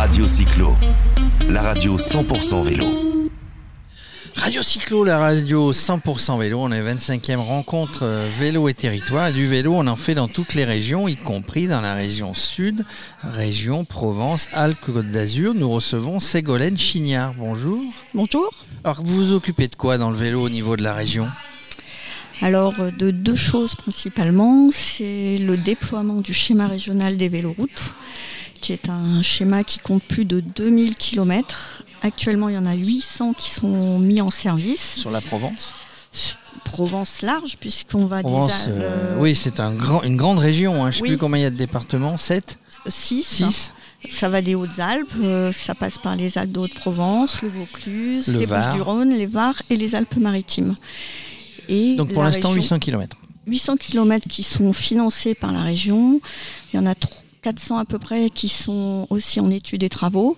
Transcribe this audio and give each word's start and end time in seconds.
Radio 0.00 0.26
Cyclo, 0.26 0.78
la 1.50 1.60
radio 1.60 1.98
100% 1.98 2.62
vélo. 2.62 2.86
Radio 4.34 4.62
Cyclo, 4.62 5.04
la 5.04 5.18
radio 5.18 5.74
100% 5.74 6.38
vélo, 6.38 6.58
on 6.58 6.72
est 6.72 6.80
25e 6.80 7.36
rencontre 7.36 8.04
euh, 8.04 8.30
vélo 8.38 8.70
et 8.70 8.72
territoire. 8.72 9.26
Et 9.26 9.34
du 9.34 9.46
vélo, 9.46 9.74
on 9.74 9.86
en 9.86 9.96
fait 9.96 10.14
dans 10.14 10.26
toutes 10.26 10.54
les 10.54 10.64
régions, 10.64 11.06
y 11.06 11.16
compris 11.16 11.68
dans 11.68 11.82
la 11.82 11.92
région 11.92 12.32
sud, 12.32 12.86
région 13.22 13.84
Provence, 13.84 14.48
Alpes-Côte 14.54 15.10
d'Azur. 15.10 15.52
Nous 15.52 15.68
recevons 15.68 16.18
Ségolène 16.18 16.78
Chignard. 16.78 17.34
Bonjour. 17.34 17.82
Bonjour. 18.14 18.50
Alors, 18.84 19.02
vous 19.04 19.26
vous 19.26 19.32
occupez 19.34 19.68
de 19.68 19.76
quoi 19.76 19.98
dans 19.98 20.10
le 20.10 20.16
vélo 20.16 20.40
au 20.40 20.48
niveau 20.48 20.76
de 20.76 20.82
la 20.82 20.94
région? 20.94 21.28
Alors, 22.42 22.72
euh, 22.80 22.90
de 22.90 23.10
deux 23.10 23.36
choses 23.36 23.74
principalement. 23.74 24.70
C'est 24.72 25.36
le 25.38 25.58
déploiement 25.58 26.22
du 26.22 26.32
schéma 26.32 26.68
régional 26.68 27.18
des 27.18 27.28
véloroutes, 27.28 27.92
qui 28.60 28.72
est 28.72 28.88
un 28.88 29.22
schéma 29.22 29.64
qui 29.64 29.78
compte 29.78 30.02
plus 30.02 30.24
de 30.24 30.40
2000 30.40 30.94
km. 30.94 31.82
Actuellement, 32.02 32.48
il 32.48 32.54
y 32.54 32.58
en 32.58 32.66
a 32.66 32.74
800 32.74 33.32
qui 33.34 33.50
sont 33.50 33.98
mis 33.98 34.20
en 34.20 34.30
service. 34.30 34.96
Sur 34.98 35.10
la 35.10 35.20
Provence 35.20 35.72
Provence 36.64 37.22
large, 37.22 37.56
puisqu'on 37.58 38.06
va 38.06 38.20
Provence, 38.20 38.66
des 38.66 38.72
Alpes, 38.72 38.82
euh, 38.82 39.16
oui, 39.18 39.34
c'est 39.34 39.60
un 39.60 39.72
grand, 39.72 40.02
une 40.02 40.16
grande 40.16 40.38
région. 40.38 40.84
hein. 40.84 40.90
Je 40.90 40.96
ne 40.96 40.98
sais 40.98 41.02
Oui. 41.02 41.08
plus 41.10 41.18
combien 41.18 41.38
il 41.40 41.42
y 41.42 41.46
a 41.46 41.50
de 41.50 41.56
départements. 41.56 42.16
7 42.16 42.58
6. 42.86 43.22
6 43.24 43.72
Ça 44.10 44.28
va 44.28 44.40
des 44.42 44.54
Hautes-Alpes, 44.54 45.12
euh, 45.20 45.52
ça 45.52 45.74
passe 45.74 45.98
par 45.98 46.16
les 46.16 46.38
Alpes 46.38 46.52
de 46.52 46.58
Haute-Provence, 46.60 47.42
le 47.42 47.48
Vaucluse, 47.50 48.28
Le 48.28 48.40
les. 48.40 48.46
Bouches-du-Rhône, 48.46 49.10
les 49.10 49.26
Var 49.26 49.54
et 49.70 49.76
les 49.76 49.94
Alpes-Maritimes. 49.94 50.74
Et 51.68 51.96
Donc 51.96 52.12
pour 52.12 52.22
l'instant, 52.24 52.48
région- 52.48 52.62
800 52.62 52.78
km. 52.78 53.16
800 53.46 53.76
km 53.76 54.28
qui 54.28 54.42
sont 54.42 54.72
financés 54.72 55.34
par 55.34 55.52
la 55.52 55.62
région. 55.62 56.20
Il 56.72 56.76
y 56.76 56.78
en 56.80 56.86
a 56.86 56.94
400 57.42 57.78
à 57.78 57.84
peu 57.84 57.98
près 57.98 58.30
qui 58.30 58.48
sont 58.48 59.06
aussi 59.10 59.40
en 59.40 59.50
études 59.50 59.82
et 59.82 59.88
travaux. 59.88 60.36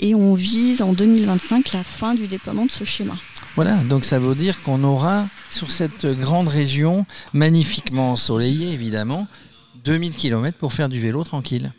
Et 0.00 0.14
on 0.14 0.34
vise 0.34 0.82
en 0.82 0.92
2025 0.92 1.72
la 1.72 1.84
fin 1.84 2.14
du 2.14 2.26
déploiement 2.26 2.66
de 2.66 2.70
ce 2.70 2.84
schéma. 2.84 3.16
Voilà, 3.54 3.76
donc 3.84 4.04
ça 4.04 4.18
veut 4.18 4.34
dire 4.34 4.62
qu'on 4.62 4.82
aura 4.82 5.26
sur 5.50 5.70
cette 5.70 6.06
grande 6.06 6.48
région, 6.48 7.04
magnifiquement 7.34 8.12
ensoleillée 8.12 8.72
évidemment, 8.72 9.26
2000 9.84 10.16
km 10.16 10.56
pour 10.56 10.72
faire 10.72 10.88
du 10.88 10.98
vélo 10.98 11.22
tranquille. 11.24 11.72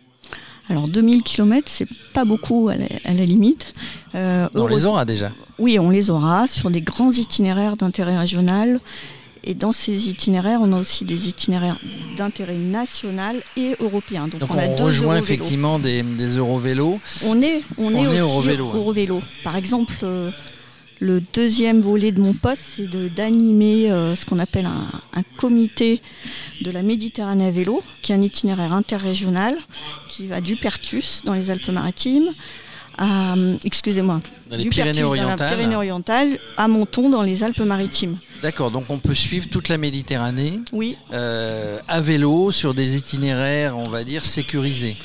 Alors 0.69 0.87
2000 0.87 1.23
km, 1.23 1.67
c'est 1.69 1.87
pas 2.13 2.23
beaucoup 2.23 2.69
à 2.69 2.75
la, 2.75 2.85
à 3.03 3.13
la 3.13 3.25
limite. 3.25 3.73
Euh, 4.15 4.47
On 4.53 4.67
les 4.67 4.85
aura 4.85 5.03
déjà. 5.03 5.31
Oui, 5.59 5.77
on 5.79 5.89
les 5.89 6.09
aura 6.09 6.47
sur 6.47 6.69
des 6.69 6.81
grands 6.81 7.11
itinéraires 7.11 7.75
d'intérêt 7.75 8.17
régional. 8.17 8.79
Et 9.45 9.53
dans 9.55 9.73
ces 9.73 10.07
itinéraires, 10.09 10.59
on 10.61 10.71
a 10.71 10.79
aussi 10.79 11.03
des 11.03 11.27
itinéraires 11.27 11.77
d'intérêt 12.17 12.55
national 12.55 13.43
et 13.57 13.75
européen. 13.81 14.27
Donc, 14.29 14.39
Donc 14.39 14.53
on, 14.53 14.57
a 14.57 14.67
on 14.67 14.75
deux 14.77 14.83
rejoint 14.83 15.17
effectivement 15.17 15.79
des, 15.79 16.01
des 16.01 16.37
Eurovélos. 16.37 16.99
On 17.25 17.41
est, 17.41 17.61
on 17.77 17.93
On 17.93 18.13
est 18.13 18.17
est 18.17 18.21
aussi 18.21 18.47
Eurovélo. 18.57 19.21
Par 19.43 19.57
exemple, 19.57 19.95
euh, 20.03 20.31
le 20.99 21.19
deuxième 21.33 21.81
volet 21.81 22.13
de 22.13 22.21
mon 22.21 22.33
poste, 22.33 22.63
c'est 22.77 22.87
d'animer 23.13 23.91
euh, 23.91 24.15
ce 24.15 24.25
qu'on 24.25 24.39
appelle 24.39 24.65
un, 24.65 24.87
un 25.13 25.23
comité 25.37 26.01
de 26.61 26.71
la 26.71 26.81
Méditerranée 26.81 27.47
à 27.47 27.51
vélo, 27.51 27.83
qui 28.01 28.13
est 28.13 28.15
un 28.15 28.21
itinéraire 28.21 28.71
interrégional 28.71 29.57
qui 30.09 30.27
va 30.27 30.39
du 30.39 30.55
Pertus 30.55 31.21
dans 31.25 31.33
les 31.33 31.51
Alpes-Maritimes 31.51 32.29
à, 32.97 33.33
euh, 33.35 33.55
excusez-moi, 33.65 34.21
du 34.57 34.69
Pertus 34.69 35.01
dans 35.01 35.13
la. 35.13 35.35
Pyrénées-Orientales 35.35 36.39
à 36.55 36.67
Menton 36.69 37.09
dans 37.09 37.23
les 37.23 37.43
Alpes-Maritimes. 37.43 38.17
D'accord, 38.43 38.71
donc 38.71 38.89
on 38.89 38.99
peut 38.99 39.15
suivre 39.15 39.47
toute 39.47 39.69
la 39.69 39.77
Méditerranée 39.77 40.59
Oui. 40.73 40.97
euh, 41.13 41.79
à 41.87 42.01
vélo 42.01 42.51
sur 42.51 42.73
des 42.73 42.97
itinéraires, 42.97 43.77
on 43.77 43.87
va 43.87 44.03
dire, 44.03 44.25
sécurisés. 44.25 44.97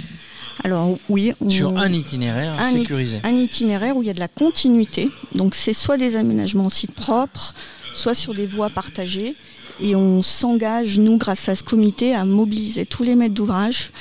Alors 0.64 0.98
oui, 1.08 1.32
on- 1.40 1.48
Sur 1.48 1.78
un 1.78 1.92
itinéraire 1.92 2.56
un 2.60 2.72
sécurisé. 2.72 3.20
un 3.22 3.36
itinéraire 3.36 3.96
où 3.96 4.02
il 4.02 4.06
y 4.06 4.10
a 4.10 4.12
de 4.12 4.18
la 4.18 4.26
continuité. 4.26 5.08
Donc 5.36 5.54
c'est 5.54 5.72
soit 5.72 5.96
des 5.96 6.16
aménagements 6.16 6.64
en 6.64 6.68
site 6.68 6.90
propre, 6.90 7.54
soit 7.94 8.14
sur 8.14 8.34
des 8.34 8.46
voies 8.46 8.70
partagées. 8.70 9.36
Et 9.80 9.94
on 9.94 10.20
s'engage, 10.24 10.98
nous, 10.98 11.16
grâce 11.16 11.48
à 11.48 11.54
ce 11.54 11.62
comité, 11.62 12.12
à 12.16 12.24
mobiliser 12.24 12.86
tous 12.86 13.04
les 13.04 13.14
maîtres 13.14 13.34
d'ouvrage 13.34 13.92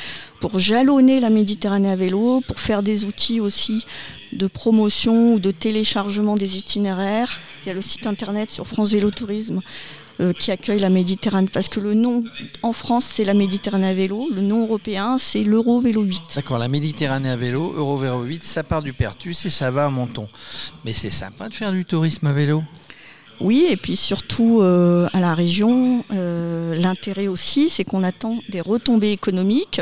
pour 0.41 0.57
jalonner 0.57 1.19
la 1.19 1.29
Méditerranée 1.29 1.91
à 1.91 1.95
vélo, 1.95 2.41
pour 2.47 2.59
faire 2.59 2.81
des 2.81 3.05
outils 3.05 3.39
aussi 3.39 3.85
de 4.33 4.47
promotion 4.47 5.33
ou 5.33 5.39
de 5.39 5.51
téléchargement 5.51 6.35
des 6.35 6.57
itinéraires. 6.57 7.39
Il 7.63 7.69
y 7.69 7.71
a 7.71 7.73
le 7.73 7.81
site 7.81 8.07
internet 8.07 8.51
sur 8.51 8.67
France 8.67 8.91
Vélo 8.91 9.11
Tourisme 9.11 9.61
euh, 10.19 10.33
qui 10.33 10.51
accueille 10.51 10.79
la 10.79 10.89
Méditerranée, 10.89 11.49
parce 11.51 11.69
que 11.69 11.79
le 11.79 11.93
nom 11.93 12.23
en 12.63 12.73
France 12.73 13.05
c'est 13.05 13.23
la 13.23 13.35
Méditerranée 13.35 13.89
à 13.89 13.93
vélo, 13.93 14.27
le 14.33 14.41
nom 14.41 14.63
européen 14.63 15.17
c'est 15.19 15.43
l'Euro 15.43 15.79
Vélo 15.79 16.01
8. 16.01 16.21
D'accord, 16.35 16.57
la 16.57 16.67
Méditerranée 16.67 17.29
à 17.29 17.35
vélo, 17.35 17.73
Eurovélo 17.75 18.23
8, 18.23 18.43
ça 18.43 18.63
part 18.63 18.81
du 18.81 18.93
Pertus 18.93 19.45
et 19.45 19.51
ça 19.51 19.69
va 19.69 19.85
à 19.85 19.89
Menton. 19.89 20.27
Mais 20.85 20.93
c'est 20.93 21.11
sympa 21.11 21.49
de 21.49 21.53
faire 21.53 21.71
du 21.71 21.85
tourisme 21.85 22.25
à 22.25 22.33
vélo. 22.33 22.63
Oui, 23.39 23.67
et 23.69 23.77
puis 23.77 23.95
surtout 23.95 24.61
euh, 24.61 25.07
à 25.13 25.19
la 25.19 25.35
région, 25.35 26.03
euh, 26.11 26.73
l'intérêt 26.75 27.27
aussi, 27.27 27.69
c'est 27.69 27.83
qu'on 27.83 28.03
attend 28.03 28.39
des 28.49 28.61
retombées 28.61 29.11
économiques. 29.11 29.81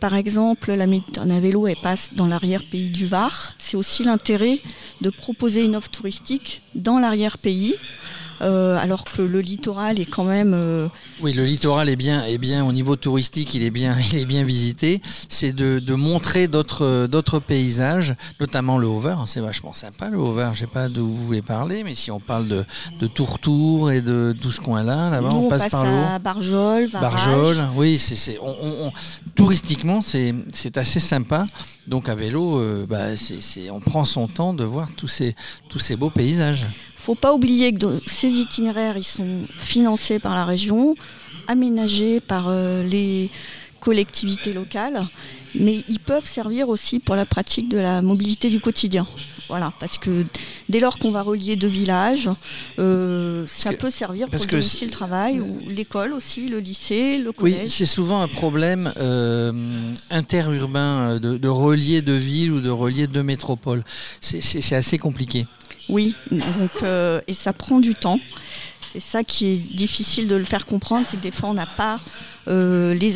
Par 0.00 0.14
exemple, 0.14 0.72
la 0.72 0.86
Méditerranée 0.86 1.36
à 1.36 1.40
vélo, 1.40 1.66
passe 1.82 2.14
dans 2.14 2.26
l'arrière-pays 2.26 2.90
du 2.90 3.06
Var. 3.06 3.54
C'est 3.58 3.76
aussi 3.76 4.04
l'intérêt 4.04 4.60
de 5.00 5.10
proposer 5.10 5.64
une 5.64 5.76
offre 5.76 5.90
touristique 5.90 6.63
dans 6.74 6.98
l'arrière-pays, 6.98 7.74
euh, 8.42 8.76
alors 8.78 9.04
que 9.04 9.22
le 9.22 9.40
littoral 9.40 10.00
est 10.00 10.04
quand 10.10 10.24
même 10.24 10.54
euh, 10.54 10.88
Oui, 11.22 11.32
le 11.32 11.44
littoral 11.44 11.88
est 11.88 11.94
bien, 11.96 12.24
est 12.24 12.36
bien 12.36 12.64
au 12.66 12.72
niveau 12.72 12.96
touristique, 12.96 13.54
il 13.54 13.62
est 13.62 13.70
bien, 13.70 13.94
il 14.12 14.18
est 14.18 14.24
bien 14.24 14.42
visité. 14.42 15.00
C'est 15.28 15.52
de, 15.52 15.78
de 15.78 15.94
montrer 15.94 16.48
d'autres, 16.48 17.06
d'autres 17.06 17.38
paysages, 17.38 18.14
notamment 18.40 18.76
le 18.78 18.88
Haut-Var. 18.88 19.28
C'est 19.28 19.40
vachement 19.40 19.72
sympa 19.72 20.08
le 20.10 20.18
Haut-Var. 20.18 20.52
Je 20.54 20.60
sais 20.60 20.66
pas 20.66 20.88
d'où 20.88 21.06
vous 21.06 21.24
voulez 21.26 21.42
parler, 21.42 21.84
mais 21.84 21.94
si 21.94 22.10
on 22.10 22.18
parle 22.18 22.48
de, 22.48 22.64
de 23.00 23.06
Tourtour 23.06 23.92
et 23.92 24.02
de 24.02 24.34
tout 24.42 24.50
ce 24.50 24.60
coin-là, 24.60 25.10
là-bas, 25.10 25.28
on 25.32 25.46
on 25.46 25.48
passe 25.48 25.62
passe 25.62 25.70
par 25.70 25.84
à 26.14 26.18
Barjol. 26.18 26.88
Barjol, 26.90 27.64
oui, 27.76 27.98
c'est, 28.00 28.16
c'est, 28.16 28.38
on, 28.42 28.48
on- 28.60 28.86
on- 28.88 28.92
touristiquement, 29.36 30.00
c'est, 30.00 30.34
assez 30.76 31.00
sympa. 31.00 31.46
Donc 31.86 32.08
à 32.08 32.14
vélo, 32.14 32.58
euh, 32.58 32.84
bah, 32.88 33.10
on 33.70 33.80
prend 33.80 34.04
son 34.04 34.26
temps 34.26 34.54
de 34.54 34.64
voir 34.64 34.88
tous 34.96 35.08
ces, 35.08 35.36
tous 35.68 35.78
ces 35.78 35.96
beaux 35.96 36.10
paysages. 36.10 36.63
Faut 36.96 37.14
pas 37.14 37.34
oublier 37.34 37.72
que 37.72 37.86
ces 38.06 38.28
itinéraires, 38.40 38.96
ils 38.96 39.04
sont 39.04 39.40
financés 39.58 40.18
par 40.18 40.34
la 40.34 40.44
région, 40.44 40.94
aménagés 41.46 42.20
par 42.20 42.46
euh, 42.48 42.82
les 42.84 43.30
collectivités 43.80 44.52
locales, 44.54 45.04
mais 45.54 45.84
ils 45.90 46.00
peuvent 46.00 46.26
servir 46.26 46.70
aussi 46.70 47.00
pour 47.00 47.16
la 47.16 47.26
pratique 47.26 47.68
de 47.68 47.76
la 47.76 48.00
mobilité 48.00 48.48
du 48.48 48.58
quotidien. 48.60 49.06
Voilà, 49.50 49.74
parce 49.78 49.98
que 49.98 50.24
dès 50.70 50.80
lors 50.80 50.98
qu'on 50.98 51.10
va 51.10 51.20
relier 51.20 51.54
deux 51.56 51.68
villages, 51.68 52.30
euh, 52.78 53.44
ça 53.46 53.74
que- 53.74 53.76
peut 53.76 53.90
servir 53.90 54.28
pour 54.30 54.46
que 54.46 54.56
le 54.56 54.90
travail 54.90 55.38
ou 55.40 55.68
l'école 55.68 56.14
aussi, 56.14 56.48
le 56.48 56.60
lycée, 56.60 57.18
le 57.18 57.28
Oui, 57.40 57.52
collège. 57.52 57.70
c'est 57.70 57.84
souvent 57.84 58.22
un 58.22 58.28
problème 58.28 58.90
euh, 58.96 59.92
interurbain 60.10 61.10
euh, 61.10 61.18
de, 61.18 61.36
de 61.36 61.48
relier 61.48 62.00
deux 62.00 62.16
villes 62.16 62.52
ou 62.52 62.60
de 62.60 62.70
relier 62.70 63.06
deux 63.06 63.22
métropoles. 63.22 63.84
C'est 64.22 64.74
assez 64.74 64.96
compliqué. 64.96 65.46
Oui, 65.88 66.14
donc, 66.30 66.82
euh, 66.82 67.20
et 67.26 67.34
ça 67.34 67.52
prend 67.52 67.80
du 67.80 67.94
temps. 67.94 68.18
C'est 68.94 69.00
ça 69.00 69.24
qui 69.24 69.46
est 69.46 69.74
difficile 69.74 70.28
de 70.28 70.36
le 70.36 70.44
faire 70.44 70.66
comprendre, 70.66 71.04
c'est 71.10 71.16
que 71.16 71.22
des 71.22 71.32
fois 71.32 71.48
on 71.48 71.54
n'a 71.54 71.66
pas, 71.66 71.98
euh, 72.46 72.94
les 72.94 73.14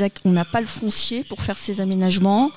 pas 0.51 0.61
le 0.61 0.67
foncier 0.67 1.23
pour 1.23 1.41
faire 1.41 1.56
ces 1.56 1.81
aménagements, 1.81 2.51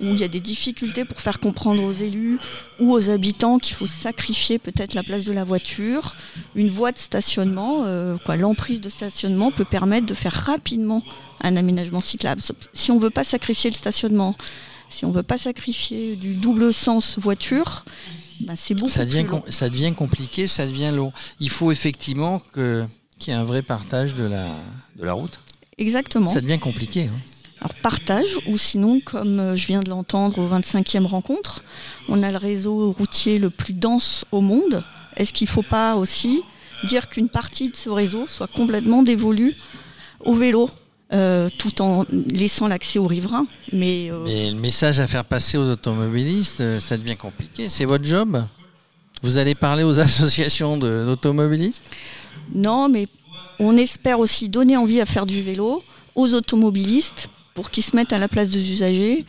où 0.00 0.06
il 0.06 0.18
y 0.18 0.24
a 0.24 0.28
des 0.28 0.40
difficultés 0.40 1.04
pour 1.04 1.20
faire 1.20 1.38
comprendre 1.38 1.84
aux 1.84 1.92
élus 1.92 2.40
ou 2.80 2.92
aux 2.92 3.10
habitants 3.10 3.60
qu'il 3.60 3.76
faut 3.76 3.86
sacrifier 3.86 4.58
peut-être 4.58 4.94
la 4.94 5.04
place 5.04 5.22
de 5.22 5.32
la 5.32 5.44
voiture. 5.44 6.16
Une 6.56 6.68
voie 6.68 6.90
de 6.90 6.98
stationnement, 6.98 7.84
euh, 7.84 8.16
l'emprise 8.36 8.80
de 8.80 8.88
stationnement 8.88 9.52
peut 9.52 9.64
permettre 9.64 10.06
de 10.06 10.14
faire 10.14 10.34
rapidement 10.34 11.04
un 11.42 11.56
aménagement 11.56 12.00
cyclable. 12.00 12.42
Si 12.72 12.90
on 12.90 12.96
ne 12.96 13.00
veut 13.00 13.10
pas 13.10 13.22
sacrifier 13.22 13.70
le 13.70 13.76
stationnement, 13.76 14.34
si 14.88 15.04
on 15.04 15.10
ne 15.10 15.14
veut 15.14 15.22
pas 15.22 15.38
sacrifier 15.38 16.16
du 16.16 16.34
double 16.34 16.74
sens 16.74 17.18
voiture, 17.20 17.84
ben, 18.40 18.54
c'est 18.56 18.74
beaucoup 18.74 18.90
Ça 18.90 19.04
devient, 19.04 19.22
plus 19.24 19.32
long. 19.32 19.40
com- 19.40 19.50
ça 19.50 19.68
devient 19.68 19.94
compliqué, 19.94 20.46
ça 20.46 20.66
devient 20.66 20.90
long. 20.94 21.12
Il 21.40 21.50
faut 21.50 21.70
effectivement 21.72 22.40
que, 22.52 22.84
qu'il 23.18 23.32
y 23.32 23.36
ait 23.36 23.38
un 23.38 23.44
vrai 23.44 23.62
partage 23.62 24.14
de 24.14 24.24
la, 24.24 24.46
de 24.96 25.04
la 25.04 25.12
route. 25.12 25.38
Exactement. 25.78 26.30
Ça 26.30 26.40
devient 26.40 26.58
compliqué. 26.58 27.04
hein. 27.04 27.18
Alors 27.60 27.74
partage, 27.82 28.36
ou 28.46 28.58
sinon, 28.58 29.00
comme 29.00 29.40
euh, 29.40 29.56
je 29.56 29.66
viens 29.66 29.80
de 29.80 29.88
l'entendre 29.88 30.38
aux 30.38 30.48
25e 30.48 31.06
rencontre, 31.06 31.64
on 32.08 32.22
a 32.22 32.30
le 32.30 32.36
réseau 32.36 32.92
routier 32.92 33.38
le 33.38 33.48
plus 33.48 33.72
dense 33.72 34.24
au 34.32 34.40
monde. 34.42 34.84
Est-ce 35.16 35.32
qu'il 35.32 35.46
ne 35.46 35.52
faut 35.52 35.62
pas 35.62 35.96
aussi 35.96 36.42
dire 36.84 37.08
qu'une 37.08 37.28
partie 37.30 37.70
de 37.70 37.76
ce 37.76 37.88
réseau 37.88 38.26
soit 38.26 38.48
complètement 38.48 39.02
dévolue 39.02 39.56
au 40.20 40.34
vélo, 40.34 40.68
euh, 41.14 41.48
tout 41.58 41.80
en 41.80 42.04
laissant 42.10 42.66
l'accès 42.66 42.98
aux 42.98 43.06
riverains 43.06 43.46
Mais, 43.72 44.10
euh, 44.10 44.24
Mais 44.24 44.50
le 44.50 44.56
message 44.56 44.98
à 44.98 45.06
faire 45.06 45.24
passer 45.24 45.56
aux 45.56 45.70
automobilistes, 45.70 46.60
euh, 46.60 46.80
ça 46.80 46.96
devient 46.96 47.16
compliqué. 47.16 47.68
C'est 47.68 47.84
votre 47.84 48.04
job? 48.04 48.44
Vous 49.22 49.38
allez 49.38 49.54
parler 49.54 49.84
aux 49.84 50.00
associations 50.00 50.76
d'automobilistes? 50.76 51.84
Non, 52.52 52.88
mais 52.88 53.06
on 53.60 53.76
espère 53.76 54.18
aussi 54.18 54.48
donner 54.48 54.76
envie 54.76 55.00
à 55.00 55.06
faire 55.06 55.26
du 55.26 55.42
vélo 55.42 55.84
aux 56.14 56.34
automobilistes 56.34 57.28
pour 57.54 57.70
qu'ils 57.70 57.84
se 57.84 57.94
mettent 57.94 58.12
à 58.12 58.18
la 58.18 58.28
place 58.28 58.50
des 58.50 58.72
usagers 58.72 59.24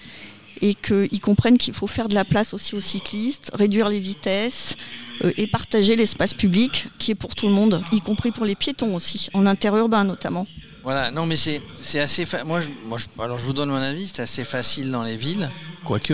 et 0.62 0.74
qu'ils 0.74 1.22
comprennent 1.22 1.58
qu'il 1.58 1.74
faut 1.74 1.88
faire 1.88 2.08
de 2.08 2.16
la 2.16 2.26
place 2.26 2.54
aussi 2.54 2.76
aux 2.76 2.82
cyclistes, 2.82 3.52
réduire 3.54 3.90
les 3.90 4.00
vitesses 4.00 4.76
euh, 5.24 5.32
et 5.38 5.48
partager 5.48 5.96
l'espace 5.96 6.34
public 6.34 6.88
qui 6.98 7.12
est 7.12 7.16
pour 7.16 7.36
tout 7.36 7.48
le 7.48 7.54
monde, 7.54 7.84
y 7.92 8.02
compris 8.02 8.32
pour 8.32 8.46
les 8.46 8.56
piétons 8.56 8.96
aussi, 8.96 9.30
en 9.34 9.46
interurbain 9.46 10.04
notamment. 10.04 10.48
Voilà, 10.86 11.10
non 11.10 11.26
mais 11.26 11.36
c'est 11.36 11.62
assez... 12.00 12.28
Moi, 12.46 12.62
je, 12.62 12.70
moi 12.86 13.00
alors 13.18 13.40
je 13.40 13.46
vous 13.46 13.54
donne 13.54 13.70
mon 13.70 13.82
avis, 13.82 14.12
c'est 14.14 14.22
assez 14.22 14.46
facile 14.46 14.92
dans 14.92 15.02
les 15.02 15.18
villes, 15.18 15.50
quoique. 15.84 16.14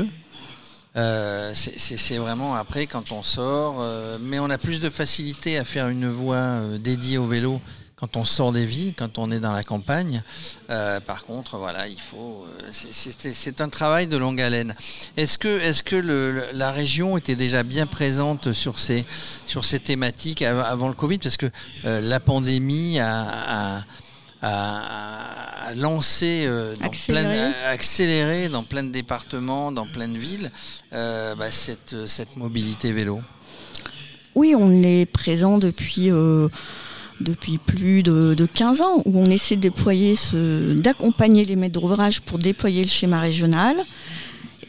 Euh, 0.95 1.51
c'est 1.53 2.17
vraiment 2.17 2.55
après 2.55 2.87
quand 2.87 3.11
on 3.11 3.21
sort, 3.21 3.79
euh, 3.81 4.17
mais 4.21 4.39
on 4.39 4.49
a 4.49 4.57
plus 4.57 4.79
de 4.79 4.89
facilité 4.89 5.57
à 5.57 5.65
faire 5.65 5.89
une 5.89 6.07
voie 6.09 6.35
euh, 6.35 6.77
dédiée 6.77 7.17
au 7.17 7.25
vélo 7.25 7.59
quand 7.97 8.15
on 8.15 8.23
sort 8.23 8.53
des 8.53 8.65
villes, 8.65 8.93
quand 8.95 9.17
on 9.17 9.29
est 9.29 9.41
dans 9.41 9.51
la 9.51 9.63
campagne. 9.63 10.23
par 11.05 11.25
contre, 11.25 11.57
voilà, 11.57 11.89
il 11.89 11.99
faut. 11.99 12.47
c'est 12.71 13.59
un 13.59 13.69
travail 13.69 14.07
de 14.07 14.15
longue 14.15 14.39
haleine. 14.39 14.73
Est-ce 15.17 15.37
que, 15.37 15.59
est 15.59 15.83
que 15.83 15.97
le, 15.97 16.45
la 16.53 16.71
région 16.71 17.17
était 17.17 17.35
déjà 17.35 17.61
bien 17.61 17.87
présente 17.87 18.53
sur 18.53 18.79
ces, 18.79 19.03
sur 19.45 19.65
ces 19.65 19.81
thématiques 19.81 20.41
avant, 20.41 20.87
le 20.87 20.95
Covid? 20.95 21.19
Parce 21.19 21.37
que 21.37 21.51
la 21.83 22.19
pandémie 22.19 22.99
a 22.99 23.83
à, 24.41 25.73
lancer, 25.75 26.43
euh, 26.45 26.75
dans 26.75 26.87
accélérer. 26.87 28.49
dans 28.49 28.63
plein 28.63 28.83
de 28.83 28.89
départements, 28.89 29.71
dans 29.71 29.85
plein 29.85 30.07
de 30.07 30.17
villes, 30.17 30.51
euh, 30.93 31.35
bah, 31.35 31.51
cette, 31.51 32.07
cette 32.07 32.35
mobilité 32.35 32.91
vélo 32.91 33.21
Oui, 34.35 34.55
on 34.57 34.83
est 34.83 35.05
présent 35.05 35.57
depuis 35.57 36.11
euh, 36.11 36.49
depuis 37.19 37.59
plus 37.59 38.01
de, 38.01 38.47
15 38.51 38.81
ans, 38.81 39.03
où 39.05 39.19
on 39.19 39.29
essaie 39.29 39.55
de 39.55 39.61
déployer 39.61 40.15
ce, 40.15 40.73
d'accompagner 40.73 41.45
les 41.45 41.55
maîtres 41.55 41.79
d'ouvrage 41.79 42.21
pour 42.21 42.39
déployer 42.39 42.81
le 42.81 42.89
schéma 42.89 43.19
régional. 43.19 43.75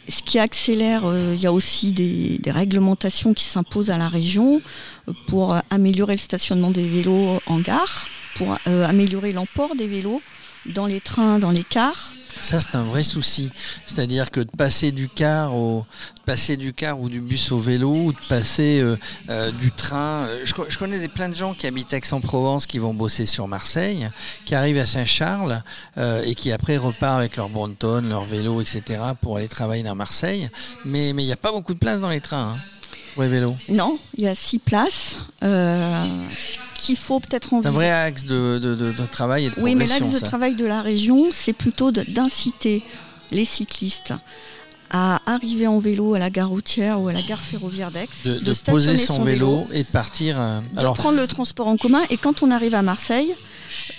Ce 0.07 0.23
qui 0.23 0.39
accélère, 0.39 1.05
il 1.33 1.41
y 1.41 1.47
a 1.47 1.53
aussi 1.53 1.93
des, 1.93 2.39
des, 2.39 2.51
réglementations 2.51 3.33
qui 3.33 3.45
s'imposent 3.45 3.89
à 3.89 3.97
la 3.97 4.09
région 4.09 4.61
pour 5.29 5.57
améliorer 5.71 6.15
le 6.15 6.19
stationnement 6.19 6.71
des 6.71 6.87
vélos 6.87 7.41
en 7.47 7.61
gare 7.61 8.09
pour 8.35 8.57
euh, 8.67 8.87
améliorer 8.87 9.33
l'emport 9.33 9.77
des 9.77 9.87
vélos 9.87 10.23
dans 10.67 10.87
les 10.87 11.01
trains, 11.01 11.39
dans 11.39 11.51
les 11.51 11.65
cars. 11.65 12.13
Ça, 12.41 12.61
c'est 12.61 12.75
un 12.77 12.85
vrai 12.85 13.03
souci. 13.03 13.51
C'est-à-dire 13.85 14.31
que 14.31 14.41
de 14.41 14.51
passer 14.57 14.91
du 14.91 15.09
car 15.09 15.55
au 15.55 15.85
passer 16.25 16.57
du 16.57 16.73
car 16.73 17.01
ou 17.01 17.09
du 17.09 17.21
bus 17.21 17.53
au 17.53 17.59
vélo, 17.59 17.91
ou 17.91 18.13
de 18.13 18.19
passer 18.29 18.81
euh, 18.81 18.97
euh, 19.29 19.51
du 19.51 19.71
train. 19.73 20.29
Je, 20.45 20.79
connais 20.79 20.99
des, 20.99 21.09
plein 21.09 21.29
de 21.29 21.35
gens 21.35 21.53
qui 21.53 21.67
habitent 21.67 21.93
Aix-en-Provence, 21.93 22.67
qui 22.67 22.79
vont 22.79 22.95
bosser 22.95 23.27
sur 23.27 23.49
Marseille, 23.49 24.09
qui 24.47 24.55
arrivent 24.55 24.79
à 24.79 24.87
Saint-Charles 24.87 25.63
et 26.25 26.35
qui 26.35 26.53
après 26.53 26.77
repartent 26.77 27.19
avec 27.19 27.37
leur 27.37 27.49
Brompton, 27.49 28.03
leur 28.09 28.25
vélo, 28.25 28.61
etc. 28.61 29.01
pour 29.21 29.37
aller 29.37 29.49
travailler 29.49 29.83
dans 29.83 29.97
Marseille. 29.97 30.49
Mais 30.85 31.11
il 31.11 31.17
n'y 31.17 31.33
a 31.33 31.37
pas 31.37 31.53
beaucoup 31.53 31.75
de 31.75 31.79
place 31.79 32.01
dans 32.01 32.11
les 32.11 32.21
trains. 32.21 32.55
Hein, 32.55 32.59
pour 33.15 33.25
les 33.25 33.29
vélos. 33.29 33.57
Non, 33.69 33.99
il 34.17 34.25
y 34.25 34.29
a 34.29 34.35
six 34.35 34.59
places 34.59 35.17
qu'il 36.83 36.97
faut 36.97 37.21
peut-être 37.21 37.49
C'est 37.63 37.69
un 37.69 37.71
vrai 37.71 37.91
axe 37.91 38.25
de, 38.25 38.93
travail 39.11 39.47
et 39.47 39.51
de 39.51 39.55
Oui, 39.59 39.75
mais 39.75 39.87
l'axe 39.87 40.11
de 40.11 40.19
travail 40.19 40.55
de 40.55 40.67
la 40.67 40.83
région, 40.83 41.31
c'est 41.33 41.53
plutôt 41.53 41.93
d'inciter 41.93 42.83
les 43.31 43.45
cyclistes 43.45 44.13
à 44.93 45.21
arriver 45.27 45.67
en 45.67 45.79
vélo 45.79 46.15
à 46.15 46.19
la 46.19 46.31
gare 46.31 46.51
routière 46.51 47.01
ou 47.01 47.09
à 47.09 47.13
la 47.13 47.23
gare 47.23 47.41
ferroviaire 47.41 47.91
d'Aix, 47.91 48.09
de, 48.25 48.71
poser 48.71 48.97
son, 48.97 49.25
vélo, 49.25 49.67
et 49.73 49.83
de 49.83 49.89
partir. 49.89 50.37
Euh, 50.39 50.61
de 50.77 50.95
prendre 50.95 51.19
le 51.19 51.27
transport 51.27 51.67
en 51.67 51.77
commun 51.77 52.03
et 52.11 52.17
quand 52.17 52.43
on 52.43 52.51
arrive 52.51 52.75
à 52.75 52.83
Marseille, 52.83 53.35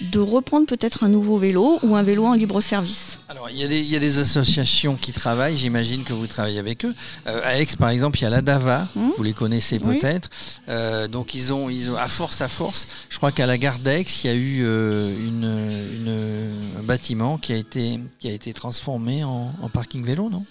de 0.02 0.20
reprendre 0.20 0.66
peut-être 0.66 1.04
un 1.04 1.10
nouveau 1.10 1.38
vélo 1.38 1.80
ou 1.84 1.96
un 1.96 2.04
vélo 2.04 2.26
en 2.26 2.34
libre 2.34 2.62
service. 2.62 3.20
Alors 3.30 3.50
il 3.50 3.58
y, 3.58 3.96
a 3.96 4.00
des 4.00 4.20
associations 4.20 4.96
qui 4.96 5.12
travaillent, 5.12 5.58
j'imagine 5.58 6.04
que 6.04 6.14
vous 6.14 6.28
travaillez 6.28 6.60
avec 6.60 6.86
eux. 6.86 6.94
Euh, 7.28 7.42
à 7.44 7.60
Aix 7.60 7.68
par 7.78 7.90
exemple, 7.90 8.20
il 8.20 8.24
y 8.24 8.26
a 8.26 8.30
la 8.30 8.42
DAVA, 8.42 8.90
hmm 8.96 9.12
vous 9.18 9.24
les 9.24 9.34
connaissez 9.34 9.80
peut-être. 9.80 10.30
Euh, 10.70 11.08
donc 11.08 11.36
ils 11.36 11.54
ont, 11.54 11.70
ils 11.70 11.90
ont, 11.92 11.96
à 11.96 12.08
force 12.08 12.42
à 12.42 12.48
force, 12.48 12.88
je 13.10 13.18
crois 13.18 13.32
qu'à 13.32 13.46
la 13.46 13.58
gare 13.58 13.80
d'Aix, 13.80 14.06
il 14.24 14.28
y 14.28 14.30
a 14.30 14.36
eu 14.36 14.64
euh, 14.64 15.28
une, 15.28 16.80
un 16.80 16.84
bâtiment 16.84 17.38
qui 17.38 17.54
a 17.54 17.56
été, 17.56 18.00
qui 18.20 18.28
a 18.28 18.32
été 18.32 18.54
transformé 18.54 19.24
en, 19.24 19.54
parking 19.72 20.04
vélo, 20.04 20.30
non? 20.30 20.46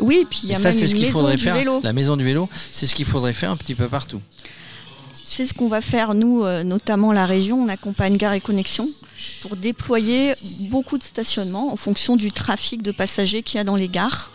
Oui, 0.00 0.26
puis 0.28 0.40
il 0.44 0.50
y 0.50 0.54
a 0.54 0.58
même 0.58 0.76
une 0.76 1.00
maison 1.00 1.30
du 1.30 1.36
vélo. 1.36 1.80
La 1.82 1.92
maison 1.92 2.16
du 2.16 2.24
vélo, 2.24 2.48
c'est 2.72 2.86
ce 2.86 2.94
qu'il 2.94 3.06
faudrait 3.06 3.32
faire 3.32 3.50
un 3.50 3.56
petit 3.56 3.74
peu 3.74 3.88
partout 3.88 4.20
c'est 5.34 5.46
ce 5.46 5.54
qu'on 5.54 5.68
va 5.68 5.80
faire, 5.80 6.14
nous, 6.14 6.44
euh, 6.44 6.62
notamment 6.62 7.12
la 7.12 7.26
région. 7.26 7.60
On 7.64 7.68
accompagne 7.68 8.16
Gare 8.16 8.34
et 8.34 8.40
Connexion 8.40 8.88
pour 9.42 9.56
déployer 9.56 10.34
beaucoup 10.70 10.96
de 10.96 11.02
stationnements 11.02 11.72
en 11.72 11.76
fonction 11.76 12.14
du 12.14 12.30
trafic 12.30 12.82
de 12.82 12.92
passagers 12.92 13.42
qu'il 13.42 13.58
y 13.58 13.60
a 13.60 13.64
dans 13.64 13.74
les 13.74 13.88
gares. 13.88 14.30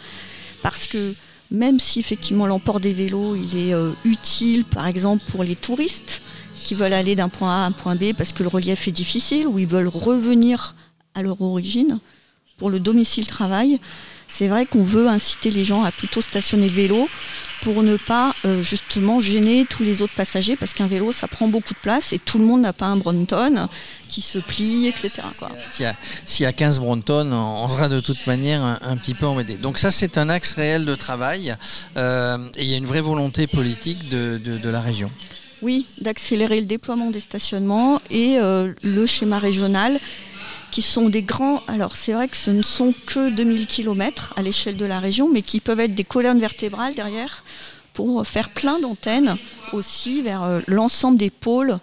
Parce 0.62 0.88
que 0.88 1.16
même 1.52 1.80
si 1.80 2.00
effectivement 2.00 2.48
l'emport 2.48 2.80
des 2.80 2.94
vélos 2.94 3.36
il 3.36 3.58
est 3.58 3.74
euh, 3.74 3.92
utile, 4.04 4.66
par 4.66 4.88
exemple, 4.88 5.24
pour 5.32 5.44
les 5.44 5.56
touristes 5.56 6.22
qui 6.56 6.76
veulent 6.76 6.94
aller 6.94 7.16
d'un 7.16 7.30
point 7.30 7.62
A 7.62 7.64
à 7.64 7.68
un 7.68 7.72
point 7.72 7.96
B 7.96 8.14
parce 8.18 8.34
que 8.34 8.44
le 8.44 8.50
relief 8.50 8.88
est 8.88 8.92
difficile, 8.92 9.48
ou 9.48 9.58
ils 9.58 9.68
veulent 9.68 9.88
revenir 9.88 10.76
à 11.16 11.22
leur 11.22 11.42
origine 11.42 12.00
pour 12.60 12.70
le 12.70 12.80
domicile 12.80 13.26
travail, 13.26 13.80
c'est 14.30 14.48
vrai 14.48 14.66
qu'on 14.66 14.84
veut 14.84 15.08
inciter 15.08 15.50
les 15.50 15.66
gens 15.66 15.84
à 15.84 15.92
plutôt 15.92 16.22
stationner 16.22 16.70
le 16.70 16.76
vélo 16.76 17.10
pour 17.64 17.84
ne 17.84 17.98
pas 17.98 18.36
euh, 18.46 18.62
justement 18.62 19.20
gêner 19.20 19.66
tous 19.68 19.84
les 19.84 20.02
autres 20.02 20.14
passagers 20.14 20.56
parce 20.56 20.74
qu'un 20.74 20.88
vélo 20.88 21.12
ça 21.12 21.28
prend 21.28 21.48
beaucoup 21.48 21.74
de 21.74 21.80
place 21.80 22.14
et 22.14 22.20
tout 22.20 22.38
le 22.38 22.46
monde 22.46 22.62
n'a 22.62 22.72
pas 22.72 22.86
un 22.86 22.96
Bronton 22.96 23.68
qui 24.08 24.22
se 24.22 24.38
plie, 24.38 24.88
etc. 24.88 25.24
S'il 26.26 26.44
y, 26.44 26.46
a 26.46 26.54
15 26.54 26.80
Bronton, 26.80 27.32
on 27.34 27.68
sera 27.68 27.90
de 27.90 28.00
toute 28.00 28.26
manière 28.28 28.64
un, 28.64 28.98
petit 28.98 29.14
peu 29.14 29.26
embêté. 29.26 29.58
Donc 29.58 29.78
ça 29.78 29.92
c'est 29.92 30.18
un 30.18 30.30
axe 30.30 30.54
réel 30.54 30.86
de 30.86 30.96
travail 30.96 31.56
euh, 31.98 32.38
et 32.56 32.64
il 32.64 32.70
y 32.70 32.76
a 32.76 32.78
une 32.78 32.86
vraie 32.86 33.02
volonté 33.02 33.48
politique 33.48 34.10
de, 34.10 34.70
la 34.70 34.82
région. 34.82 35.12
Oui, 35.62 35.88
d'accélérer 36.00 36.62
le 36.62 36.68
déploiement 36.68 37.10
des 37.10 37.20
stationnements 37.20 38.00
et 38.12 38.38
euh, 38.38 38.74
le 38.84 39.06
schéma 39.06 39.40
régional 39.40 40.00
qui 40.72 40.82
sont 40.82 41.10
des 41.10 41.22
grands. 41.22 41.62
Alors 41.68 41.96
c'est 41.96 42.14
vrai 42.14 42.28
que 42.28 42.38
ce 42.38 42.52
ne 42.52 42.62
sont 42.62 42.94
que 43.06 43.30
2000 43.30 43.68
km 43.68 44.34
à 44.36 44.42
l'échelle 44.42 44.78
de 44.78 44.86
la 44.86 45.00
région, 45.00 45.30
mais 45.32 45.42
qui 45.42 45.60
peuvent 45.60 45.80
être 45.80 45.96
des 45.96 46.04
colonnes 46.04 46.40
vertébrales 46.40 46.96
derrière 46.96 47.44
pour 47.94 48.26
faire 48.26 48.50
plein 48.50 48.80
d'antennes 48.80 49.38
aussi 49.74 50.22
vers 50.22 50.44
euh, 50.44 50.60
l'ensemble 50.68 51.18
des 51.18 51.30
pôles 51.30 51.80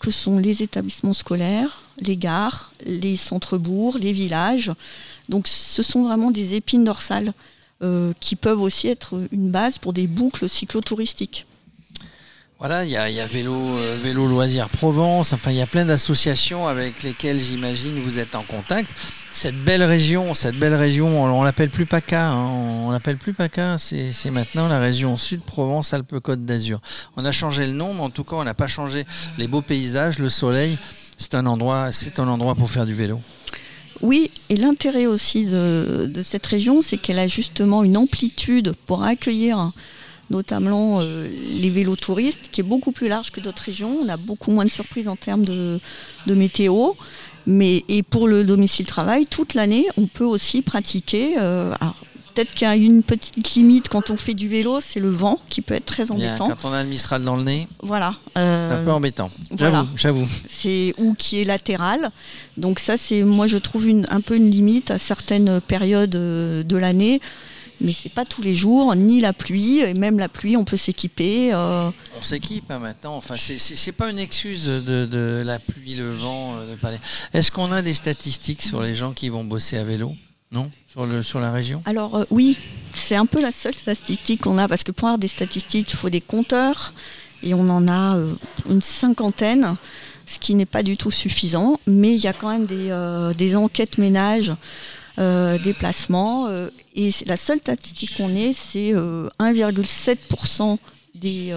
que 0.00 0.10
sont 0.10 0.38
les 0.38 0.62
établissements 0.62 1.12
scolaires, 1.12 1.82
les 1.98 2.16
gares, 2.16 2.72
les 2.84 3.16
centres-bourgs, 3.16 3.98
les 3.98 4.12
villages. 4.12 4.72
Donc 5.28 5.46
ce 5.46 5.82
sont 5.82 6.02
vraiment 6.02 6.30
des 6.30 6.54
épines 6.54 6.84
dorsales 6.84 7.32
euh, 7.82 8.12
qui 8.20 8.36
peuvent 8.36 8.60
aussi 8.60 8.88
être 8.88 9.14
une 9.30 9.50
base 9.50 9.78
pour 9.78 9.92
des 9.92 10.06
boucles 10.06 10.48
cyclotouristiques. 10.48 11.46
Voilà, 12.64 12.84
il 12.84 12.92
y 12.92 12.96
a, 12.96 13.26
vélo, 13.26 13.56
euh, 13.56 13.98
vélo 14.00 14.28
loisirs 14.28 14.68
Provence. 14.68 15.32
Enfin, 15.32 15.50
il 15.50 15.56
y 15.56 15.60
a 15.60 15.66
plein 15.66 15.84
d'associations 15.84 16.68
avec 16.68 17.02
lesquelles 17.02 17.40
j'imagine 17.40 18.00
vous 18.00 18.20
êtes 18.20 18.36
en 18.36 18.44
contact. 18.44 18.94
Cette 19.32 19.56
belle 19.56 19.82
région, 19.82 20.32
cette 20.32 20.54
belle 20.54 20.74
région, 20.74 21.24
on, 21.24 21.42
l'appelle 21.42 21.70
plus 21.70 21.86
PACA. 21.86 22.28
Hein, 22.28 22.36
on 22.36 22.92
l'appelle 22.92 23.16
plus 23.16 23.32
PACA. 23.32 23.78
C'est 23.78 24.30
maintenant 24.30 24.68
la 24.68 24.78
région 24.78 25.16
Sud 25.16 25.40
Provence 25.42 25.92
Alpes 25.92 26.20
Côte 26.20 26.44
d'Azur. 26.44 26.80
On 27.16 27.24
a 27.24 27.32
changé 27.32 27.66
le 27.66 27.72
nom, 27.72 27.94
mais 27.94 28.02
en 28.02 28.10
tout 28.10 28.22
cas, 28.22 28.36
on 28.36 28.44
n'a 28.44 28.54
pas 28.54 28.68
changé 28.68 29.06
les 29.38 29.48
beaux 29.48 29.62
paysages, 29.62 30.20
le 30.20 30.28
soleil. 30.28 30.78
C'est 31.18 31.34
un 31.34 31.46
endroit, 31.46 31.90
un 32.16 32.28
endroit 32.28 32.54
pour 32.54 32.70
faire 32.70 32.86
du 32.86 32.94
vélo. 32.94 33.20
Oui, 34.02 34.30
et 34.50 34.56
l'intérêt 34.56 35.06
aussi 35.06 35.46
de 35.46 36.22
cette 36.22 36.46
région, 36.46 36.80
c'est 36.80 36.96
qu'elle 36.96 37.18
a 37.18 37.26
justement 37.26 37.82
une 37.82 37.96
amplitude 37.96 38.76
pour 38.86 39.02
accueillir 39.02 39.72
notamment 40.32 40.98
euh, 41.00 41.28
les 41.60 41.70
vélos 41.70 41.96
touristes, 41.96 42.48
qui 42.50 42.60
est 42.62 42.64
beaucoup 42.64 42.90
plus 42.90 43.06
large 43.06 43.30
que 43.30 43.40
d'autres 43.40 43.62
régions. 43.62 43.98
On 44.02 44.08
a 44.08 44.16
beaucoup 44.16 44.50
moins 44.50 44.64
de 44.64 44.70
surprises 44.70 45.06
en 45.06 45.16
termes 45.16 45.44
de, 45.44 45.80
météo. 46.26 46.92
Mais, 47.46 47.84
et 47.88 48.02
pour 48.02 48.28
le 48.28 48.44
domicile 48.44 48.86
travail, 48.86 49.26
toute 49.26 49.54
l'année, 49.54 49.86
on 49.96 50.06
peut 50.06 50.24
aussi 50.24 50.62
pratiquer. 50.62 51.34
Euh, 51.38 51.74
peut-être 52.32 52.54
qu'il 52.54 52.66
y 52.66 52.70
a 52.70 52.76
une 52.76 53.02
petite 53.02 53.54
limite 53.54 53.88
quand 53.88 54.10
on 54.10 54.16
fait 54.16 54.34
du 54.34 54.48
vélo, 54.48 54.80
c'est 54.80 55.00
le 55.00 55.10
vent 55.10 55.38
qui 55.48 55.60
peut 55.60 55.74
être 55.74 55.84
très 55.84 56.10
embêtant. 56.10 56.48
quand 56.48 56.68
on 56.68 56.72
a 56.72 56.82
le 56.82 56.88
Mistral 56.88 57.22
dans 57.24 57.36
le 57.36 57.42
nez, 57.42 57.68
voilà, 57.82 58.14
euh, 58.38 58.70
c'est 58.70 58.80
un 58.80 58.84
peu 58.84 58.92
embêtant. 58.92 59.30
J'avoue, 59.96 60.26
C'est 60.48 60.94
ou 60.98 61.14
qui 61.14 61.40
est 61.40 61.44
latéral. 61.44 62.10
Donc 62.56 62.78
ça, 62.78 62.96
c'est 62.96 63.22
moi 63.24 63.48
je 63.48 63.58
trouve 63.58 63.86
un 64.08 64.20
peu 64.20 64.36
une 64.36 64.50
limite 64.50 64.90
à 64.90 64.98
certaines 64.98 65.60
périodes 65.60 66.10
de 66.10 66.76
l'année 66.76 67.20
mais 67.82 67.92
c'est 67.92 68.08
pas 68.08 68.24
tous 68.24 68.42
les 68.42 68.54
jours, 68.54 68.94
ni 68.94 69.20
la 69.20 69.32
pluie, 69.32 69.80
et 69.80 69.94
même 69.94 70.18
la 70.18 70.28
pluie, 70.28 70.56
on 70.56 70.64
peut 70.64 70.76
s'équiper. 70.76 71.52
Euh. 71.52 71.90
On 72.18 72.22
s'équipe 72.22 72.70
hein, 72.70 72.78
maintenant, 72.78 73.16
enfin, 73.16 73.34
c'est 73.38 73.92
pas 73.92 74.10
une 74.10 74.18
excuse 74.18 74.66
de, 74.66 75.42
la 75.44 75.58
pluie, 75.58 75.94
le 75.94 76.12
vent. 76.14 76.54
Euh, 76.56 76.76
Est-ce 77.34 77.50
qu'on 77.50 77.72
a 77.72 77.82
des 77.82 77.94
statistiques 77.94 78.62
sur 78.62 78.82
les 78.82 78.94
gens 78.94 79.12
qui 79.12 79.28
vont 79.28 79.44
bosser 79.44 79.76
à 79.76 79.84
vélo? 79.84 80.14
Non? 80.50 80.70
Sur, 80.86 81.06
le, 81.06 81.22
sur 81.22 81.40
la 81.40 81.50
région? 81.50 81.82
Alors 81.86 82.16
euh, 82.16 82.24
oui, 82.30 82.56
c'est 82.94 83.16
un 83.16 83.26
peu 83.26 83.40
la 83.40 83.52
seule 83.52 83.74
statistique 83.74 84.42
qu'on 84.42 84.58
a, 84.58 84.68
parce 84.68 84.84
que 84.84 84.92
pour 84.92 85.08
avoir 85.08 85.18
des 85.18 85.28
statistiques, 85.28 85.92
il 85.92 85.96
faut 85.96 86.10
des 86.10 86.20
compteurs, 86.20 86.94
et 87.42 87.54
on 87.54 87.68
en 87.68 87.88
a 87.88 88.16
une 88.70 88.82
cinquantaine 88.82 89.76
ce 90.24 90.38
qui 90.38 90.54
n'est 90.54 90.66
pas 90.66 90.84
du 90.84 90.96
tout 90.96 91.10
suffisant, 91.10 91.80
mais 91.86 92.14
il 92.14 92.20
y 92.20 92.28
a 92.28 92.32
quand 92.32 92.48
même 92.48 92.66
des, 92.66 93.34
des 93.36 93.56
enquêtes 93.56 93.98
ménages 93.98 94.52
déplacements. 95.18 96.48
et 96.94 97.10
la 97.26 97.36
seule 97.36 97.58
statistique 97.58 98.16
qu'on 98.16 98.34
ait, 98.34 98.52
c'est 98.52 98.92
1,7% 98.92 100.78
des, 101.14 101.54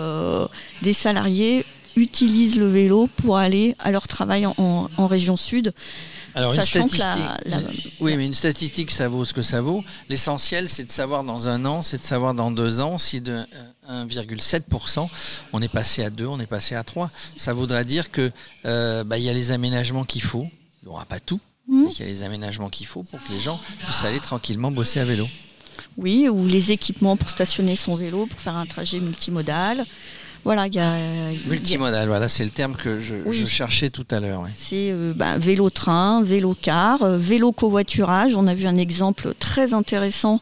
des 0.82 0.94
salariés 0.94 1.66
utilisent 1.96 2.58
le 2.58 2.68
vélo 2.68 3.08
pour 3.18 3.38
aller 3.38 3.76
à 3.80 3.92
leur 3.92 4.08
travail 4.08 4.46
en, 4.46 5.08
région 5.08 5.38
sud. 5.38 5.74
Alors 6.34 6.54
une 6.54 6.64
statistique, 6.64 7.94
oui, 8.02 8.18
mais 8.18 8.26
une 8.26 8.34
statistique, 8.34 8.92
ça 8.92 9.08
vaut 9.08 9.24
ce 9.24 9.34
que 9.34 9.42
ça 9.42 9.62
vaut. 9.62 9.84
L'essentiel, 10.10 10.68
c'est 10.68 10.84
de 10.84 10.92
savoir 10.92 11.24
dans 11.24 11.48
un 11.48 11.64
an, 11.64 11.82
c'est 11.82 11.98
de 11.98 12.04
savoir 12.04 12.34
dans 12.34 12.52
deux 12.52 12.82
ans 12.82 12.98
si 12.98 13.22
de 13.22 13.46
1,7%, 13.90 15.08
on 15.54 15.62
est 15.62 15.70
passé 15.70 16.04
à 16.04 16.10
2, 16.10 16.26
on 16.26 16.40
est 16.40 16.46
passé 16.46 16.76
à 16.76 16.84
3. 16.84 17.10
Ça 17.38 17.54
voudra 17.54 17.86
dire 17.86 18.12
que 18.12 18.32
euh, 18.66 19.06
bah, 19.06 19.18
il 19.18 19.24
y 19.24 19.30
a 19.30 19.34
les 19.34 19.52
aménagements 19.52 20.04
qu'il 20.04 20.24
faut. 20.24 20.48
Il 20.84 20.90
n'y 20.90 20.92
aura 20.92 21.06
pas 21.06 21.22
tout, 21.22 21.40
mmh. 21.68 21.84
mais 21.84 21.92
il 21.92 22.00
y 22.00 22.04
a 22.04 22.06
les 22.06 22.24
aménagements 22.24 22.70
qu'il 22.70 22.88
faut 22.88 23.04
pour 23.04 23.20
que 23.20 23.32
les 23.32 23.40
gens 23.40 23.60
puissent 23.86 24.04
aller 24.04 24.20
tranquillement 24.20 24.72
bosser 24.72 25.00
à 25.00 25.06
vélo. 25.06 25.28
Oui, 25.98 26.28
ou 26.30 26.46
les 26.46 26.72
équipements 26.72 27.18
pour 27.18 27.30
stationner 27.30 27.76
son 27.76 27.96
vélo, 27.96 28.26
pour 28.26 28.40
faire 28.40 28.56
un 28.56 28.66
trajet 28.66 29.00
multimodal. 29.00 29.86
Voilà, 30.44 30.68
il 30.68 30.76
y 30.76 30.80
a. 30.80 30.94
Multimodal, 31.48 32.08
voilà, 32.08 32.30
c'est 32.30 32.44
le 32.44 32.52
terme 32.52 32.76
que 32.76 33.00
je, 33.00 33.46
cherchais 33.46 33.90
tout 33.90 34.06
à 34.12 34.20
l'heure. 34.20 34.44
C'est 34.56 34.92
euh, 34.92 35.14
bah, 35.16 35.38
vélo-train, 35.38 36.22
vélo-car, 36.24 37.02
euh, 37.02 37.18
vélo-covoiturage. 37.18 38.36
On 38.36 38.46
a 38.46 38.54
vu 38.54 38.68
un 38.68 38.78
exemple 38.78 39.34
très 39.40 39.74
intéressant 39.74 40.40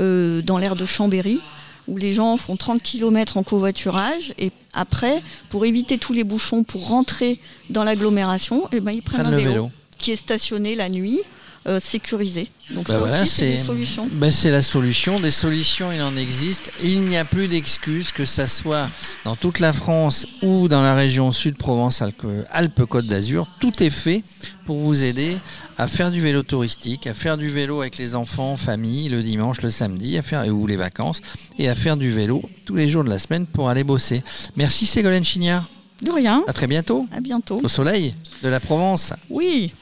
euh, 0.00 0.42
dans 0.42 0.58
l'aire 0.58 0.76
de 0.76 0.86
Chambéry 0.86 1.40
où 1.86 1.96
les 1.96 2.12
gens 2.12 2.36
font 2.36 2.56
30 2.56 2.82
km 2.82 3.38
en 3.38 3.42
covoiturage 3.42 4.34
et 4.38 4.52
après, 4.74 5.22
pour 5.48 5.64
éviter 5.64 5.96
tous 5.96 6.12
les 6.12 6.22
bouchons, 6.22 6.62
pour 6.62 6.86
rentrer 6.88 7.40
dans 7.70 7.82
l'agglomération, 7.82 8.68
eh 8.72 8.80
ben, 8.80 8.92
ils 8.92 9.02
prennent, 9.02 9.26
un 9.26 9.30
vélo, 9.30 9.70
qui 9.98 10.12
est 10.12 10.16
stationné 10.16 10.74
la 10.74 10.88
nuit 10.88 11.20
euh, 11.66 11.80
sécurisé. 11.80 12.50
Donc 12.70 12.86
bah 12.86 12.94
ça 12.94 13.22
aussi, 13.22 13.28
c'est 13.28 13.52
des 13.52 13.58
solutions. 13.58 14.08
Bah, 14.10 14.30
c'est 14.30 14.50
la 14.50 14.62
solution. 14.62 15.20
Des 15.20 15.30
solutions, 15.30 15.92
il 15.92 16.00
en 16.00 16.16
existe. 16.16 16.72
Il 16.82 17.02
n'y 17.02 17.18
a 17.18 17.24
plus 17.24 17.48
d'excuses, 17.48 18.10
que 18.12 18.24
ça 18.24 18.46
soit 18.46 18.88
dans 19.24 19.36
toute 19.36 19.58
la 19.58 19.72
France 19.72 20.26
ou 20.40 20.68
dans 20.68 20.82
la 20.82 20.94
région 20.94 21.30
sud 21.30 21.56
Provence-Alpes-Côte 21.56 23.06
d'Azur. 23.06 23.48
Tout 23.60 23.82
est 23.82 23.90
fait 23.90 24.22
pour 24.64 24.78
vous 24.78 25.04
aider 25.04 25.36
à 25.76 25.88
faire 25.88 26.10
du 26.10 26.20
vélo 26.20 26.42
touristique, 26.42 27.06
à 27.06 27.12
faire 27.12 27.36
du 27.36 27.48
vélo 27.48 27.80
avec 27.80 27.98
les 27.98 28.14
enfants, 28.14 28.56
famille, 28.56 29.08
le 29.08 29.22
dimanche, 29.22 29.60
le 29.60 29.70
samedi, 29.70 30.16
à 30.16 30.22
faire 30.22 30.46
ou 30.46 30.66
les 30.66 30.76
vacances, 30.76 31.20
et 31.58 31.68
à 31.68 31.74
faire 31.74 31.96
du 31.96 32.10
vélo 32.10 32.42
tous 32.66 32.76
les 32.76 32.88
jours 32.88 33.04
de 33.04 33.10
la 33.10 33.18
semaine 33.18 33.46
pour 33.46 33.68
aller 33.68 33.84
bosser. 33.84 34.22
Merci 34.56 34.86
Ségolène 34.86 35.24
Chignard. 35.24 35.68
De 36.02 36.12
rien. 36.12 36.44
À 36.46 36.52
très 36.52 36.66
bientôt. 36.66 37.06
À 37.12 37.20
bientôt. 37.20 37.60
Au 37.62 37.68
soleil 37.68 38.14
de 38.42 38.48
la 38.48 38.60
Provence. 38.60 39.12
Oui. 39.30 39.72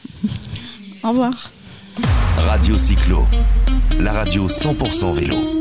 Au 1.02 1.11
revoir. 1.11 1.50
Radio 2.37 2.76
Cyclo, 2.78 3.26
la 3.99 4.12
radio 4.12 4.49
100% 4.49 5.12
vélo. 5.12 5.56